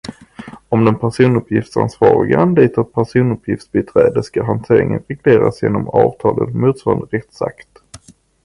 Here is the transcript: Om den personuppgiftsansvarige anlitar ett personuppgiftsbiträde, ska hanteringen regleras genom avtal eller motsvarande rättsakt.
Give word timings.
Om 0.69 0.85
den 0.85 0.95
personuppgiftsansvarige 0.99 2.37
anlitar 2.39 2.81
ett 2.81 2.93
personuppgiftsbiträde, 2.93 4.23
ska 4.23 4.43
hanteringen 4.43 5.03
regleras 5.07 5.61
genom 5.63 5.87
avtal 5.87 6.41
eller 6.41 6.53
motsvarande 6.59 7.05
rättsakt. 7.11 7.69